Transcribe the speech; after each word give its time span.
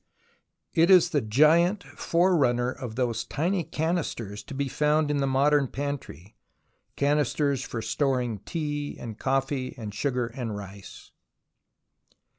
It 0.73 0.89
is 0.89 1.11
the 1.11 1.21
giant 1.21 1.83
forerunner 1.83 2.71
of 2.71 2.95
those 2.95 3.23
tiny 3.23 3.63
canisters 3.63 4.41
to 4.45 4.55
be 4.55 4.67
found 4.67 5.11
in 5.11 5.17
the 5.17 5.27
modern 5.27 5.67
pantry, 5.67 6.35
canisters 6.95 7.61
for 7.61 7.83
storing 7.83 8.39
tea 8.39 8.97
and 8.99 9.19
coffee 9.19 9.75
and 9.77 9.93
sugar 9.93 10.25
and 10.25 10.57
rice. 10.57 11.11